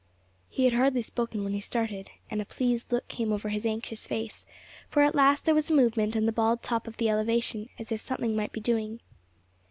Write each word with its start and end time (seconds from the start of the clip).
He 0.49 0.63
had 0.63 0.73
hardly 0.73 1.03
spoken 1.03 1.43
when 1.43 1.53
he 1.53 1.59
started, 1.59 2.09
and 2.27 2.41
a 2.41 2.45
pleased 2.45 2.91
look 2.91 3.07
came 3.07 3.31
over 3.31 3.49
his 3.49 3.67
anxious 3.67 4.07
face; 4.07 4.47
for 4.89 5.03
at 5.03 5.13
last 5.13 5.45
there 5.45 5.53
was 5.53 5.69
a 5.69 5.75
movement 5.75 6.17
on 6.17 6.25
the 6.25 6.31
bald 6.31 6.63
top 6.63 6.87
of 6.87 6.97
the 6.97 7.07
elevation, 7.07 7.69
as 7.77 7.91
if 7.91 8.01
something 8.01 8.35
might 8.35 8.51
be 8.51 8.61
doing. 8.61 8.99